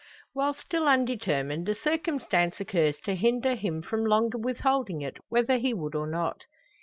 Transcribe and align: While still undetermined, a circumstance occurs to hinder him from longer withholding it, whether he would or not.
While 0.33 0.55
still 0.55 0.87
undetermined, 0.87 1.69
a 1.69 1.75
circumstance 1.75 2.59
occurs 2.59 2.99
to 3.01 3.13
hinder 3.13 3.53
him 3.53 3.83
from 3.83 4.03
longer 4.03 4.39
withholding 4.39 5.01
it, 5.03 5.17
whether 5.29 5.59
he 5.59 5.75
would 5.75 5.93
or 5.93 6.07
not. 6.07 6.45